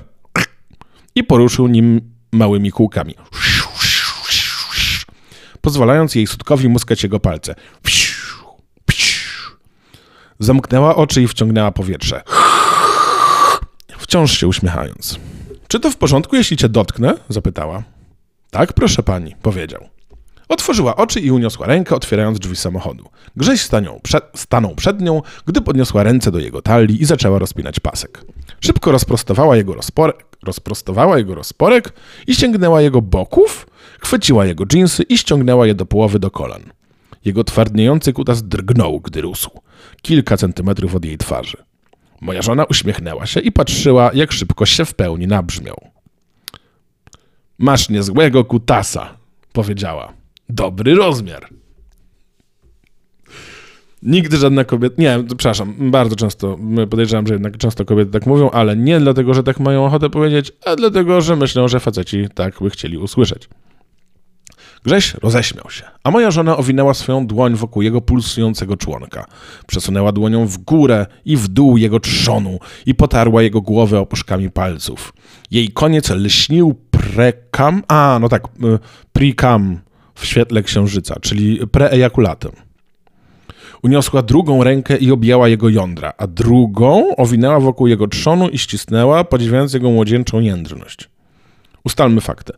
i 1.14 1.24
poruszył 1.24 1.66
nim 1.66 2.00
małymi 2.32 2.70
kółkami, 2.70 3.14
pozwalając 5.60 6.14
jej 6.14 6.26
sutkowi 6.26 6.68
muskać 6.68 7.02
jego 7.02 7.20
palce. 7.20 7.54
Zamknęła 10.38 10.96
oczy 10.96 11.22
i 11.22 11.28
wciągnęła 11.28 11.70
powietrze, 11.70 12.22
wciąż 13.98 14.38
się 14.38 14.46
uśmiechając. 14.48 15.18
Czy 15.68 15.80
to 15.80 15.90
w 15.90 15.96
porządku, 15.96 16.36
jeśli 16.36 16.56
cię 16.56 16.68
dotknę? 16.68 17.14
zapytała. 17.28 17.82
Tak, 18.50 18.72
proszę 18.72 19.02
pani, 19.02 19.34
powiedział. 19.42 19.88
Otworzyła 20.48 20.96
oczy 20.96 21.20
i 21.20 21.30
uniosła 21.30 21.66
rękę, 21.66 21.94
otwierając 21.96 22.38
drzwi 22.38 22.56
samochodu. 22.56 23.08
Grześ 23.36 23.60
stanął 23.60 24.00
przed, 24.00 24.24
stanął 24.34 24.74
przed 24.74 25.00
nią, 25.00 25.22
gdy 25.46 25.60
podniosła 25.60 26.02
ręce 26.02 26.30
do 26.30 26.38
jego 26.38 26.62
talii 26.62 27.02
i 27.02 27.04
zaczęła 27.04 27.38
rozpinać 27.38 27.80
pasek. 27.80 28.24
Szybko 28.60 28.92
rozprostowała 28.92 29.56
jego 29.56 29.74
rozporek, 29.74 30.26
rozprostowała 30.42 31.18
jego 31.18 31.34
rozporek 31.34 31.92
i 32.26 32.34
sięgnęła 32.34 32.80
jego 32.80 33.02
boków, 33.02 33.66
chwyciła 34.00 34.46
jego 34.46 34.66
dżinsy 34.66 35.02
i 35.02 35.18
ściągnęła 35.18 35.66
je 35.66 35.74
do 35.74 35.86
połowy 35.86 36.18
do 36.18 36.30
kolan. 36.30 36.62
Jego 37.24 37.44
twardniejący 37.44 38.12
kutas 38.12 38.42
drgnął, 38.42 39.00
gdy 39.00 39.20
rósł, 39.20 39.50
kilka 40.02 40.36
centymetrów 40.36 40.94
od 40.94 41.04
jej 41.04 41.18
twarzy. 41.18 41.56
Moja 42.20 42.42
żona 42.42 42.64
uśmiechnęła 42.64 43.26
się 43.26 43.40
i 43.40 43.52
patrzyła, 43.52 44.10
jak 44.14 44.32
szybko 44.32 44.66
się 44.66 44.84
w 44.84 44.94
pełni 44.94 45.26
nabrzmiał. 45.26 45.90
Masz 47.58 47.88
niezłego 47.88 48.44
kutasa, 48.44 49.14
powiedziała. 49.52 50.12
Dobry 50.48 50.94
rozmiar. 50.94 51.48
Nigdy 54.02 54.36
żadna 54.36 54.64
kobieta. 54.64 54.94
Nie, 54.98 55.24
przepraszam, 55.26 55.90
bardzo 55.90 56.16
często 56.16 56.58
podejrzewam, 56.90 57.26
że 57.26 57.34
jednak 57.34 57.56
często 57.56 57.84
kobiety 57.84 58.10
tak 58.10 58.26
mówią, 58.26 58.50
ale 58.50 58.76
nie 58.76 59.00
dlatego, 59.00 59.34
że 59.34 59.42
tak 59.42 59.60
mają 59.60 59.86
ochotę 59.86 60.10
powiedzieć, 60.10 60.52
a 60.64 60.76
dlatego, 60.76 61.20
że 61.20 61.36
myślą, 61.36 61.68
że 61.68 61.80
faceci 61.80 62.26
tak 62.34 62.54
by 62.60 62.70
chcieli 62.70 62.98
usłyszeć. 62.98 63.48
Grześ 64.84 65.14
roześmiał 65.14 65.70
się, 65.70 65.84
a 66.04 66.10
moja 66.10 66.30
żona 66.30 66.56
owinęła 66.56 66.94
swoją 66.94 67.26
dłoń 67.26 67.54
wokół 67.54 67.82
jego 67.82 68.00
pulsującego 68.00 68.76
członka. 68.76 69.24
Przesunęła 69.66 70.12
dłonią 70.12 70.46
w 70.46 70.58
górę 70.58 71.06
i 71.24 71.36
w 71.36 71.48
dół 71.48 71.76
jego 71.76 72.00
trzonu 72.00 72.58
i 72.86 72.94
potarła 72.94 73.42
jego 73.42 73.60
głowę 73.60 74.00
opuszkami 74.00 74.50
palców. 74.50 75.12
Jej 75.50 75.68
koniec 75.68 76.10
lśnił 76.10 76.74
prekam, 76.90 77.82
a 77.88 78.18
no 78.20 78.28
tak, 78.28 78.44
y, 78.44 78.48
prikam 79.12 79.80
w 80.14 80.26
świetle 80.26 80.62
księżyca, 80.62 81.16
czyli 81.20 81.66
preejakulatem. 81.66 82.52
Uniosła 83.82 84.22
drugą 84.22 84.64
rękę 84.64 84.96
i 84.96 85.12
objęła 85.12 85.48
jego 85.48 85.68
jądra, 85.68 86.12
a 86.18 86.26
drugą 86.26 87.16
owinęła 87.16 87.60
wokół 87.60 87.86
jego 87.86 88.08
trzonu 88.08 88.48
i 88.48 88.58
ścisnęła, 88.58 89.24
podziwiając 89.24 89.74
jego 89.74 89.90
młodzieńczą 89.90 90.40
jędrność. 90.40 91.08
Ustalmy 91.84 92.20
fakty. 92.20 92.52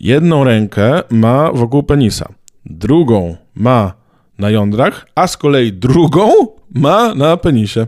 Jedną 0.00 0.44
rękę 0.44 1.02
ma 1.10 1.52
wokół 1.52 1.82
penisa, 1.82 2.28
drugą 2.64 3.36
ma 3.54 3.92
na 4.38 4.50
jądrach, 4.50 5.06
a 5.14 5.26
z 5.26 5.36
kolei 5.36 5.72
drugą 5.72 6.30
ma 6.74 7.14
na 7.14 7.36
penisie. 7.36 7.86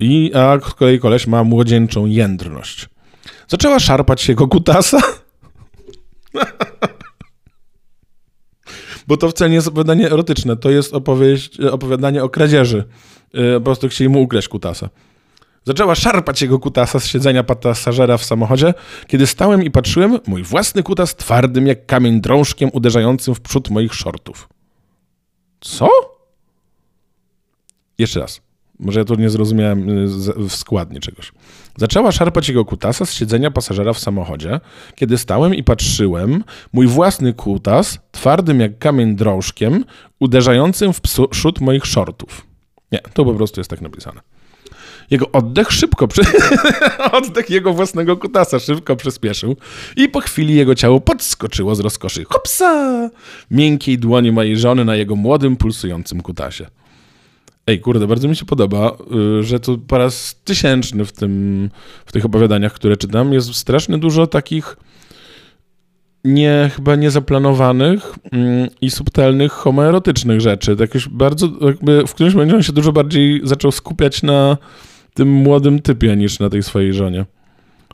I, 0.00 0.30
a 0.34 0.58
z 0.70 0.74
kolei 0.74 0.98
koleś 0.98 1.26
ma 1.26 1.44
młodzieńczą 1.44 2.06
jędrność. 2.06 2.88
Zaczęła 3.48 3.80
szarpać 3.80 4.28
jego 4.28 4.48
kutasa. 4.48 4.98
Bo 9.06 9.16
to 9.16 9.28
wcale 9.28 9.50
nie 9.50 9.56
jest 9.56 9.68
opowiadanie 9.68 10.06
erotyczne, 10.06 10.56
to 10.56 10.70
jest 10.70 10.94
opowieść, 10.94 11.60
opowiadanie 11.60 12.24
o 12.24 12.28
kradzieży. 12.28 12.84
Yy, 13.34 13.54
po 13.54 13.60
prostu 13.60 13.88
chcieli 13.88 14.10
mu 14.10 14.22
ukraść 14.22 14.48
kutasa. 14.48 14.88
Zaczęła 15.64 15.94
szarpać 15.94 16.42
jego 16.42 16.58
kutasa 16.58 17.00
z 17.00 17.06
siedzenia 17.06 17.44
pasażera 17.44 18.18
w 18.18 18.24
samochodzie. 18.24 18.74
Kiedy 19.06 19.26
stałem 19.26 19.62
i 19.62 19.70
patrzyłem, 19.70 20.18
mój 20.26 20.42
własny 20.42 20.82
kutas 20.82 21.16
twardym 21.16 21.66
jak 21.66 21.86
kamień 21.86 22.20
drążkiem 22.20 22.70
uderzającym 22.72 23.34
w 23.34 23.40
przód 23.40 23.70
moich 23.70 23.94
shortów. 23.94 24.48
Co? 25.60 25.88
Jeszcze 27.98 28.20
raz. 28.20 28.40
Może 28.78 29.00
ja 29.00 29.04
tu 29.04 29.14
nie 29.14 29.30
zrozumiałem 29.30 29.88
y, 29.88 30.08
w 30.48 30.52
składni 30.52 31.00
czegoś. 31.00 31.32
Zaczęła 31.76 32.12
szarpać 32.12 32.48
jego 32.48 32.64
kutasa 32.64 33.06
z 33.06 33.12
siedzenia 33.12 33.50
pasażera 33.50 33.92
w 33.92 33.98
samochodzie. 33.98 34.60
Kiedy 34.94 35.18
stałem 35.18 35.54
i 35.54 35.64
patrzyłem, 35.64 36.44
mój 36.72 36.86
własny 36.86 37.32
kutas, 37.32 37.98
twardym 38.10 38.60
jak 38.60 38.78
kamień 38.78 39.16
drążkiem, 39.16 39.84
uderzającym 40.20 40.92
w 40.92 41.00
przód 41.30 41.60
moich 41.60 41.86
shortów. 41.86 42.46
Nie, 42.92 42.98
to 42.98 43.24
po 43.24 43.34
prostu 43.34 43.60
jest 43.60 43.70
tak 43.70 43.80
napisane. 43.80 44.20
Jego 45.12 45.32
oddech 45.32 45.72
szybko, 45.72 46.08
przy... 46.08 46.22
oddech 47.12 47.50
jego 47.50 47.72
własnego 47.72 48.16
kutasa 48.16 48.58
szybko 48.58 48.96
przyspieszył 48.96 49.56
i 49.96 50.08
po 50.08 50.20
chwili 50.20 50.54
jego 50.54 50.74
ciało 50.74 51.00
podskoczyło 51.00 51.74
z 51.74 51.80
rozkoszy. 51.80 52.24
Hopsa! 52.24 53.10
Miękkiej 53.50 53.98
dłoni 53.98 54.32
mojej 54.32 54.58
żony 54.58 54.84
na 54.84 54.96
jego 54.96 55.16
młodym, 55.16 55.56
pulsującym 55.56 56.20
kutasie. 56.20 56.66
Ej, 57.66 57.80
kurde, 57.80 58.06
bardzo 58.06 58.28
mi 58.28 58.36
się 58.36 58.44
podoba, 58.44 58.96
y, 59.40 59.42
że 59.42 59.60
tu 59.60 59.78
po 59.78 59.98
raz 59.98 60.40
tysięczny 60.44 61.04
w, 61.04 61.12
tym, 61.12 61.70
w 62.06 62.12
tych 62.12 62.24
opowiadaniach, 62.24 62.72
które 62.72 62.96
czytam, 62.96 63.32
jest 63.32 63.54
strasznie 63.54 63.98
dużo 63.98 64.26
takich 64.26 64.76
nie, 66.24 66.70
chyba 66.76 66.96
niezaplanowanych 66.96 68.14
mm, 68.32 68.68
i 68.80 68.90
subtelnych 68.90 69.52
homoerotycznych 69.52 70.40
rzeczy. 70.40 70.76
Tak 70.76 70.94
już 70.94 71.08
bardzo, 71.08 71.48
jakby 71.60 72.06
w 72.06 72.14
którymś 72.14 72.34
momencie 72.34 72.56
on 72.56 72.62
się 72.62 72.72
dużo 72.72 72.92
bardziej 72.92 73.40
zaczął 73.44 73.72
skupiać 73.72 74.22
na 74.22 74.56
tym 75.14 75.28
młodym 75.28 75.82
typie 75.82 76.16
niż 76.16 76.38
na 76.38 76.50
tej 76.50 76.62
swojej 76.62 76.92
żonie. 76.92 77.24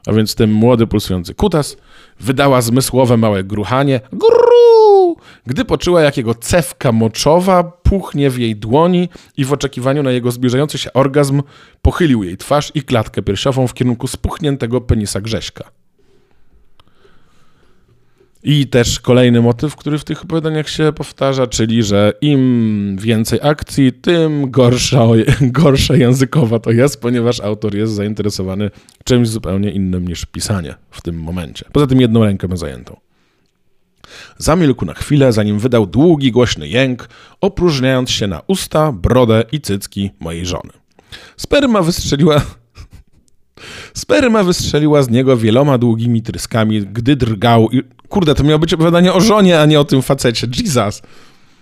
A 0.06 0.12
więc 0.12 0.34
ten 0.34 0.50
młody, 0.52 0.86
pulsujący 0.86 1.34
kutas 1.34 1.76
wydała 2.20 2.62
zmysłowe 2.62 3.16
małe 3.16 3.44
gruchanie. 3.44 4.00
Gru! 4.12 5.16
Gdy 5.46 5.64
poczuła, 5.64 6.02
jak 6.02 6.16
jego 6.16 6.34
cewka 6.34 6.92
moczowa 6.92 7.64
puchnie 7.64 8.30
w 8.30 8.38
jej 8.38 8.56
dłoni 8.56 9.08
i 9.36 9.44
w 9.44 9.52
oczekiwaniu 9.52 10.02
na 10.02 10.10
jego 10.10 10.30
zbliżający 10.30 10.78
się 10.78 10.92
orgazm 10.92 11.42
pochylił 11.82 12.22
jej 12.22 12.36
twarz 12.36 12.72
i 12.74 12.82
klatkę 12.82 13.22
piersiową 13.22 13.66
w 13.66 13.74
kierunku 13.74 14.06
spuchniętego 14.06 14.80
penisa 14.80 15.20
Grześka. 15.20 15.70
I 18.42 18.66
też 18.66 19.00
kolejny 19.00 19.40
motyw, 19.40 19.76
który 19.76 19.98
w 19.98 20.04
tych 20.04 20.22
opowiadaniach 20.22 20.68
się 20.68 20.92
powtarza, 20.92 21.46
czyli 21.46 21.82
że 21.82 22.12
im 22.20 22.96
więcej 23.00 23.38
akcji, 23.42 23.92
tym 23.92 24.50
gorsza, 24.50 25.06
gorsze 25.40 25.98
językowa 25.98 26.58
to 26.58 26.70
jest, 26.70 27.00
ponieważ 27.00 27.40
autor 27.40 27.74
jest 27.74 27.92
zainteresowany 27.92 28.70
czymś 29.04 29.28
zupełnie 29.28 29.70
innym 29.70 30.08
niż 30.08 30.24
pisanie 30.26 30.74
w 30.90 31.02
tym 31.02 31.20
momencie. 31.20 31.64
Poza 31.72 31.86
tym 31.86 32.00
jedną 32.00 32.24
rękę 32.24 32.48
ma 32.48 32.56
zajętą. 32.56 32.96
Zamilkł 34.38 34.84
na 34.84 34.94
chwilę, 34.94 35.32
zanim 35.32 35.58
wydał 35.58 35.86
długi, 35.86 36.32
głośny 36.32 36.68
jęk, 36.68 37.08
opróżniając 37.40 38.10
się 38.10 38.26
na 38.26 38.42
usta, 38.46 38.92
brodę 38.92 39.44
i 39.52 39.60
cycki 39.60 40.10
mojej 40.20 40.46
żony. 40.46 40.70
Sperma 41.36 41.82
wystrzeliła 41.82 42.42
Sperma 43.98 44.42
wystrzeliła 44.44 45.02
z 45.02 45.10
niego 45.10 45.36
wieloma 45.36 45.78
długimi 45.78 46.22
tryskami, 46.22 46.86
gdy 46.86 47.16
drgał 47.16 47.68
i... 47.70 47.82
Kurde, 48.08 48.34
to 48.34 48.44
miało 48.44 48.58
być 48.58 48.74
opowiadanie 48.74 49.12
o 49.12 49.20
żonie, 49.20 49.60
a 49.60 49.66
nie 49.66 49.80
o 49.80 49.84
tym 49.84 50.02
facecie. 50.02 50.46
Jesus. 50.58 51.02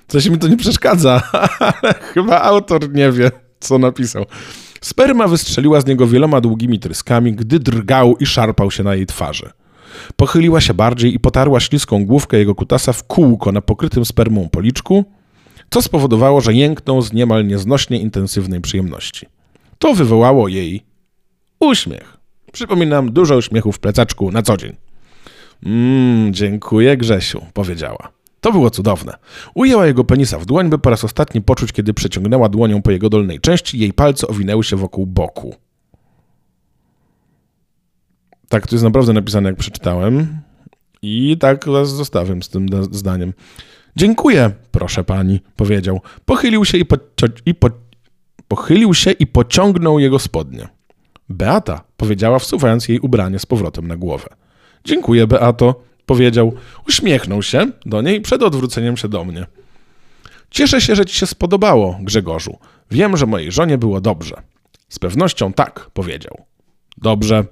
Coś 0.09 0.29
mi 0.29 0.39
to 0.39 0.49
nie 0.49 0.57
przeszkadza, 0.57 1.23
ale 1.83 1.95
chyba 2.15 2.41
autor 2.41 2.93
nie 2.95 3.13
wie, 3.13 3.31
co 3.61 3.79
napisał. 3.79 4.27
Sperma 4.81 5.29
wystrzeliła 5.29 5.81
z 5.81 5.87
niego 5.87 6.07
wieloma 6.07 6.41
długimi 6.41 6.79
tryskami, 6.79 7.33
gdy 7.33 7.59
drgał 7.59 8.17
i 8.17 8.27
szarpał 8.27 8.71
się 8.71 8.83
na 8.83 8.95
jej 8.95 9.07
twarzy. 9.07 9.51
Pochyliła 10.17 10.61
się 10.61 10.75
bardziej 10.75 11.15
i 11.15 11.21
potarła 11.21 11.61
śliską 11.61 12.07
główkę 12.07 12.39
jego 12.39 12.55
kutasa 12.55 12.93
w 12.93 13.05
kółko 13.05 13.53
na 13.53 13.61
pokrytym 13.61 14.05
spermą 14.05 14.49
policzku, 14.49 15.05
co 15.71 15.83
spowodowało, 15.83 16.41
że 16.41 16.55
jęknął 16.55 17.03
z 17.03 17.13
niemal 17.13 17.47
nieznośnie 17.47 18.01
intensywnej 18.01 18.61
przyjemności. 18.61 19.27
To 19.79 19.95
wywołało 19.95 20.49
jej 20.49 20.85
uśmiech. 21.61 22.16
Przypominam, 22.57 23.13
dużo 23.13 23.37
uśmiechu 23.37 23.73
w 23.73 23.79
plecaczku 23.79 24.33
na 24.33 24.43
co 24.43 24.57
dzień. 24.57 24.77
Mmm, 25.63 26.35
dziękuję 26.35 26.97
Grzesiu, 26.97 27.43
powiedziała. 27.55 28.09
To 28.41 28.53
było 28.53 28.71
cudowne. 28.71 29.17
Ujęła 29.55 29.87
jego 29.87 30.05
penisa 30.05 30.39
w 30.39 30.47
dłoń, 30.47 30.69
by 30.69 30.79
po 30.79 30.91
raz 30.91 31.05
ostatni 31.05 31.43
poczuć, 31.43 31.73
kiedy 31.73 31.95
przeciągnęła 31.95 32.49
dłonią 32.49 32.83
po 32.83 32.91
jego 32.91 33.11
dolnej 33.11 33.41
części, 33.41 33.79
jej 33.79 33.93
palce 33.93 34.27
owinęły 34.27 34.65
się 34.65 34.77
wokół 34.77 35.07
boku. 35.07 35.55
Tak, 38.49 38.67
to 38.67 38.75
jest 38.75 38.85
naprawdę 38.85 39.13
napisane, 39.13 39.49
jak 39.49 39.59
przeczytałem. 39.59 40.39
I 41.03 41.37
tak 41.41 41.69
was 41.69 41.91
zostawiam 41.91 42.43
z 42.43 42.49
tym 42.49 42.67
zdaniem. 42.91 43.33
Dziękuję, 43.97 44.51
proszę 44.71 45.05
pani, 45.05 45.41
powiedział. 45.57 46.01
Pochylił 46.25 46.65
się 46.65 46.79
i, 46.79 46.85
po, 46.85 46.97
i 47.47 47.55
po, 47.55 47.69
pochylił 48.49 48.95
się 48.95 49.11
i 49.11 49.27
pociągnął 49.27 49.99
jego 49.99 50.19
spodnie. 50.19 50.69
Beata, 51.29 51.86
powiedziała, 51.97 52.39
wsuwając 52.39 52.89
jej 52.89 53.01
ubranie 53.01 53.39
z 53.39 53.47
powrotem 53.47 53.89
na 53.89 53.97
głowę. 53.97 54.29
Dziękuję, 54.85 55.27
Beato, 55.27 55.83
powiedział. 56.07 56.53
Uśmiechnął 56.89 57.43
się 57.43 57.71
do 57.87 58.03
niej 58.03 58.21
przed 58.21 58.43
odwróceniem 58.43 58.97
się 58.97 59.09
do 59.09 59.25
mnie. 59.25 59.47
Cieszę 60.51 60.81
się, 60.81 60.97
że 60.97 61.07
ci 61.07 61.17
się 61.17 61.27
spodobało, 61.27 61.99
Grzegorzu. 62.03 62.59
Wiem, 62.91 63.17
że 63.17 63.27
mojej 63.27 63.53
żonie 63.53 63.79
było 63.79 64.01
dobrze. 64.01 64.43
Z 64.89 64.99
pewnością 64.99 65.53
tak, 65.53 65.91
powiedział. 65.93 66.45
Dobrze. 66.97 67.45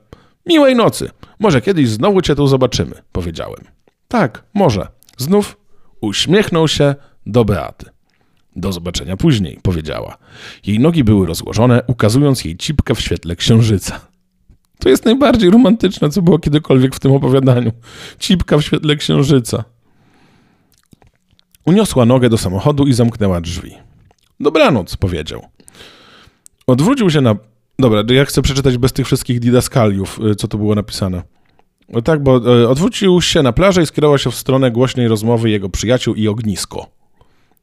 Miłej 0.46 0.76
nocy. 0.76 1.10
Może 1.38 1.60
kiedyś 1.60 1.88
znowu 1.88 2.22
cię 2.22 2.34
tu 2.34 2.46
zobaczymy, 2.46 2.94
powiedziałem. 3.12 3.64
Tak, 4.08 4.44
może. 4.54 4.88
Znów 5.16 5.56
uśmiechnął 6.00 6.68
się 6.68 6.94
do 7.26 7.44
Beaty. 7.44 7.86
Do 8.56 8.72
zobaczenia 8.72 9.16
później, 9.16 9.58
powiedziała. 9.62 10.18
Jej 10.66 10.78
nogi 10.78 11.04
były 11.04 11.26
rozłożone, 11.26 11.82
ukazując 11.86 12.44
jej 12.44 12.56
cipkę 12.56 12.94
w 12.94 13.00
świetle 13.00 13.36
księżyca. 13.36 14.13
To 14.78 14.88
jest 14.88 15.04
najbardziej 15.04 15.50
romantyczne, 15.50 16.10
co 16.10 16.22
było 16.22 16.38
kiedykolwiek 16.38 16.94
w 16.94 17.00
tym 17.00 17.12
opowiadaniu. 17.12 17.72
Cipka 18.18 18.58
w 18.58 18.62
świetle 18.62 18.96
księżyca. 18.96 19.64
Uniosła 21.66 22.04
nogę 22.04 22.28
do 22.28 22.38
samochodu 22.38 22.86
i 22.86 22.92
zamknęła 22.92 23.40
drzwi. 23.40 23.74
Dobranoc, 24.40 24.96
powiedział. 24.96 25.46
Odwrócił 26.66 27.10
się 27.10 27.20
na. 27.20 27.36
Dobra, 27.78 28.02
ja 28.08 28.24
chcę 28.24 28.42
przeczytać 28.42 28.78
bez 28.78 28.92
tych 28.92 29.06
wszystkich 29.06 29.40
didaskaliów, 29.40 30.20
y, 30.30 30.34
co 30.34 30.48
tu 30.48 30.58
było 30.58 30.74
napisane. 30.74 31.22
Tak, 32.04 32.22
bo 32.22 32.60
y, 32.62 32.68
odwrócił 32.68 33.20
się 33.20 33.42
na 33.42 33.52
plażę 33.52 33.82
i 33.82 33.86
skierował 33.86 34.18
się 34.18 34.30
w 34.30 34.34
stronę 34.34 34.70
głośnej 34.70 35.08
rozmowy 35.08 35.50
jego 35.50 35.68
przyjaciół 35.68 36.14
i 36.14 36.28
ognisko. 36.28 36.86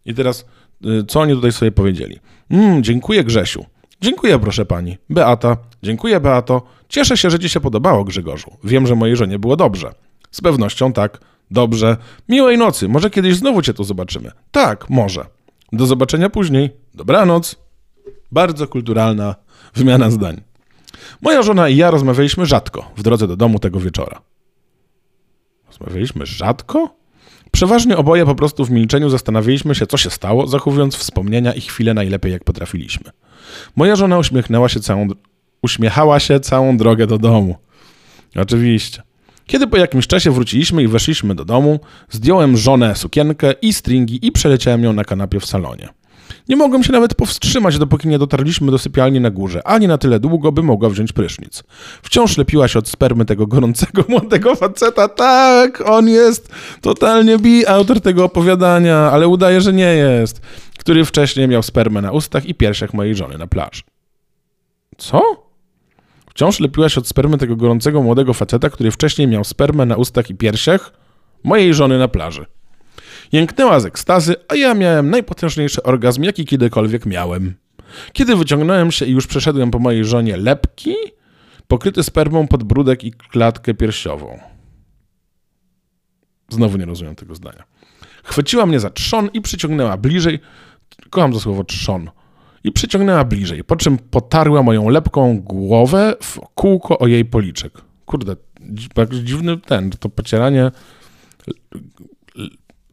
I 0.06 0.14
teraz, 0.14 0.46
y, 0.86 1.06
co 1.08 1.20
oni 1.20 1.34
tutaj 1.34 1.52
sobie 1.52 1.72
powiedzieli? 1.72 2.20
Mm, 2.50 2.84
dziękuję 2.84 3.24
Grzesiu. 3.24 3.66
Dziękuję, 4.02 4.40
proszę 4.40 4.66
pani. 4.66 4.98
Beata. 5.10 5.58
Dziękuję, 5.84 6.20
Beato. 6.20 6.62
Cieszę 6.90 7.18
się, 7.18 7.30
że 7.30 7.40
ci 7.40 7.50
się 7.50 7.60
podobało, 7.60 8.04
Grzegorzu. 8.04 8.58
Wiem, 8.64 8.88
że 8.88 8.96
mojej 8.96 9.16
żonie 9.16 9.40
było 9.40 9.56
dobrze. 9.56 9.94
Z 10.32 10.42
pewnością 10.42 10.94
tak. 10.94 11.20
Dobrze. 11.52 11.98
Miłej 12.30 12.58
nocy. 12.58 12.88
Może 12.88 13.10
kiedyś 13.10 13.36
znowu 13.36 13.62
cię 13.62 13.74
tu 13.74 13.84
zobaczymy. 13.84 14.32
Tak, 14.52 14.90
może. 14.90 15.26
Do 15.74 15.86
zobaczenia 15.86 16.30
później. 16.30 16.70
Dobranoc. 16.94 17.56
Bardzo 18.32 18.68
kulturalna 18.68 19.36
wymiana 19.74 20.12
zdań. 20.12 20.42
Moja 21.22 21.42
żona 21.42 21.70
i 21.70 21.78
ja 21.78 21.92
rozmawialiśmy 21.92 22.46
rzadko 22.46 22.92
w 22.96 23.04
drodze 23.04 23.28
do 23.28 23.38
domu 23.38 23.60
tego 23.60 23.80
wieczora. 23.80 24.22
Rozmawialiśmy 25.68 26.26
rzadko? 26.26 26.96
Przeważnie 27.52 27.98
oboje 27.98 28.26
po 28.26 28.36
prostu 28.36 28.66
w 28.66 28.72
milczeniu 28.72 29.10
zastanawialiśmy 29.10 29.76
się, 29.76 29.88
co 29.88 29.98
się 29.98 30.10
stało, 30.10 30.48
zachowując 30.48 30.96
wspomnienia 30.96 31.54
i 31.54 31.62
chwile 31.62 31.94
najlepiej, 31.94 32.32
jak 32.32 32.44
potrafiliśmy. 32.44 33.12
Moja 33.76 33.96
żona 33.96 34.18
uśmiechnęła 34.18 34.70
się 34.70 34.80
całą, 34.80 35.08
uśmiechała 35.62 36.20
się 36.20 36.40
całą 36.40 36.78
drogę 36.78 37.08
do 37.08 37.18
domu. 37.18 37.56
Oczywiście. 38.36 39.02
Kiedy 39.46 39.68
po 39.68 39.78
jakimś 39.78 40.08
czasie 40.08 40.32
wróciliśmy 40.32 40.84
i 40.84 40.88
weszliśmy 40.88 41.36
do 41.36 41.46
domu, 41.46 41.80
zdjąłem 42.10 42.58
żonę 42.58 42.96
sukienkę 42.96 43.54
i 43.62 43.74
stringi 43.74 44.28
i 44.28 44.32
przeleciałem 44.32 44.84
ją 44.84 44.94
na 44.94 45.04
kanapie 45.04 45.40
w 45.40 45.46
salonie. 45.46 45.90
Nie 46.50 46.56
mogłem 46.56 46.84
się 46.84 46.92
nawet 46.92 47.16
powstrzymać, 47.16 47.78
dopóki 47.78 48.08
nie 48.08 48.20
dotarliśmy 48.20 48.72
do 48.72 48.78
sypialni 48.78 49.20
na 49.20 49.30
górze, 49.30 49.68
ani 49.68 49.88
na 49.88 49.98
tyle 49.98 50.20
długo, 50.20 50.52
by 50.52 50.64
mogła 50.64 50.90
wziąć 50.90 51.14
prysznic. 51.14 51.64
Wciąż 52.02 52.38
lepiła 52.38 52.68
się 52.68 52.80
od 52.80 52.88
spermy 52.88 53.26
tego 53.26 53.48
gorącego 53.48 54.04
młodego 54.10 54.56
faceta. 54.56 55.08
Tak, 55.08 55.84
on 55.86 56.10
jest 56.10 56.50
totalnie 56.82 57.40
bi, 57.40 57.68
autor 57.68 58.02
tego 58.02 58.26
opowiadania, 58.26 58.98
ale 58.98 59.28
udaje, 59.28 59.62
że 59.62 59.74
nie 59.74 59.96
jest. 59.96 60.42
Który 60.82 61.06
wcześniej 61.06 61.48
miał 61.48 61.64
spermę 61.64 62.02
na 62.02 62.12
ustach 62.12 62.46
i 62.46 62.56
piersiach 62.56 62.94
mojej 62.94 63.16
żony 63.16 63.38
na 63.38 63.48
plaży. 63.48 63.82
Co? 64.98 65.22
Wciąż 66.30 66.60
lepiła 66.60 66.90
się 66.90 67.00
od 67.00 67.08
spermy 67.08 67.38
tego 67.38 67.56
gorącego 67.56 68.02
młodego 68.02 68.34
faceta, 68.34 68.70
który 68.70 68.92
wcześniej 68.92 69.28
miał 69.28 69.44
spermę 69.44 69.86
na 69.86 69.96
ustach 69.96 70.30
i 70.30 70.36
piersiach 70.36 70.94
mojej 71.44 71.74
żony 71.74 72.00
na 72.00 72.08
plaży. 72.08 72.46
Jęknęła 73.32 73.80
z 73.80 73.86
ekstazy, 73.86 74.36
a 74.48 74.56
ja 74.56 74.74
miałem 74.74 75.10
najpotężniejszy 75.10 75.84
orgazm, 75.84 76.24
jaki 76.24 76.46
kiedykolwiek 76.46 77.06
miałem. 77.06 77.54
Kiedy 78.14 78.36
wyciągnąłem 78.36 78.92
się 78.92 79.06
i 79.06 79.12
już 79.12 79.28
przeszedłem 79.28 79.72
po 79.72 79.80
mojej 79.80 80.06
żonie 80.06 80.38
lepki, 80.38 80.96
pokryty 81.68 82.04
spermą 82.04 82.48
podbródek 82.48 83.04
i 83.04 83.12
klatkę 83.12 83.74
piersiową. 83.74 84.40
Znowu 86.50 86.78
nie 86.78 86.86
rozumiem 86.86 87.16
tego 87.16 87.36
zdania. 87.36 87.64
Chwyciła 88.24 88.66
mnie 88.66 88.80
za 88.80 88.90
trzon 88.90 89.30
i 89.34 89.42
przyciągnęła 89.42 89.98
bliżej. 89.98 90.40
Kocham 91.10 91.34
to 91.34 91.40
słowo 91.40 91.64
trzon. 91.64 92.10
I 92.64 92.72
przyciągnęła 92.72 93.24
bliżej, 93.24 93.64
po 93.64 93.76
czym 93.76 93.98
potarła 93.98 94.64
moją 94.64 94.90
lepką 94.90 95.42
głowę 95.42 96.16
w 96.22 96.40
kółko 96.56 97.00
o 97.00 97.08
jej 97.08 97.26
policzek. 97.26 97.82
Kurde, 98.06 98.36
dziwny 99.24 99.58
ten, 99.58 99.90
to 99.90 100.10
pocieranie 100.10 100.72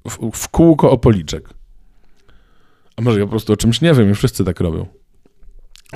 w, 0.08 0.30
w 0.32 0.48
kółko 0.48 0.90
o 0.90 0.98
policzek. 0.98 1.48
A 2.96 3.02
może 3.02 3.18
ja 3.18 3.26
po 3.26 3.30
prostu 3.30 3.52
o 3.52 3.56
czymś 3.56 3.80
nie 3.80 3.94
wiem 3.94 4.11
i 4.11 4.14
wszyscy 4.14 4.44
tak 4.44 4.61
robią. 4.61 4.87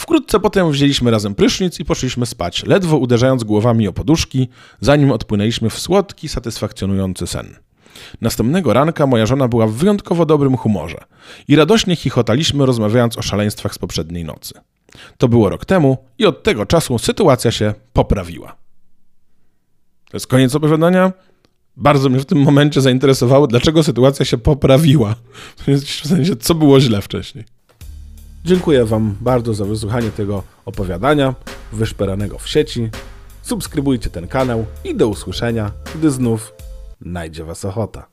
Wkrótce 0.00 0.40
potem 0.40 0.70
wzięliśmy 0.70 1.10
razem 1.10 1.34
prysznic 1.34 1.80
i 1.80 1.84
poszliśmy 1.84 2.26
spać, 2.26 2.66
ledwo 2.66 2.98
uderzając 2.98 3.44
głowami 3.44 3.88
o 3.88 3.92
poduszki, 3.92 4.48
zanim 4.80 5.12
odpłynęliśmy 5.12 5.70
w 5.70 5.78
słodki, 5.78 6.28
satysfakcjonujący 6.28 7.26
sen. 7.26 7.56
Następnego 8.20 8.72
ranka 8.72 9.06
moja 9.06 9.26
żona 9.26 9.48
była 9.48 9.66
w 9.66 9.72
wyjątkowo 9.72 10.26
dobrym 10.26 10.56
humorze 10.56 10.98
i 11.48 11.56
radośnie 11.56 11.96
chichotaliśmy, 11.96 12.66
rozmawiając 12.66 13.18
o 13.18 13.22
szaleństwach 13.22 13.74
z 13.74 13.78
poprzedniej 13.78 14.24
nocy. 14.24 14.54
To 15.18 15.28
było 15.28 15.48
rok 15.48 15.64
temu 15.64 15.98
i 16.18 16.26
od 16.26 16.42
tego 16.42 16.66
czasu 16.66 16.98
sytuacja 16.98 17.50
się 17.50 17.74
poprawiła. 17.92 18.56
To 20.10 20.16
jest 20.16 20.26
koniec 20.26 20.54
opowiadania 20.54 21.12
bardzo 21.76 22.08
mnie 22.08 22.20
w 22.20 22.24
tym 22.24 22.38
momencie 22.38 22.80
zainteresowało, 22.80 23.46
dlaczego 23.46 23.82
sytuacja 23.82 24.24
się 24.24 24.38
poprawiła. 24.38 25.14
W 25.56 26.08
sensie, 26.08 26.36
co 26.36 26.54
było 26.54 26.80
źle 26.80 27.02
wcześniej. 27.02 27.44
Dziękuję 28.44 28.84
Wam 28.84 29.16
bardzo 29.20 29.54
za 29.54 29.64
wysłuchanie 29.64 30.10
tego 30.10 30.42
opowiadania 30.64 31.34
wyszperanego 31.72 32.38
w 32.38 32.48
sieci. 32.48 32.90
Subskrybujcie 33.42 34.10
ten 34.10 34.28
kanał 34.28 34.66
i 34.84 34.94
do 34.94 35.08
usłyszenia, 35.08 35.70
gdy 35.94 36.10
znów 36.10 36.52
najdzie 37.04 37.44
Was 37.44 37.64
ochota. 37.64 38.11